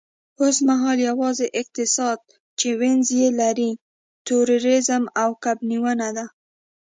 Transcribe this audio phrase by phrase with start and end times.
[0.43, 2.19] اوسمهال یوازینی اقتصاد
[2.59, 3.71] چې وینز یې لري،
[4.27, 6.25] تورېزم او کب نیونه ده